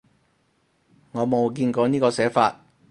[1.11, 2.59] 我冇見過呢個寫法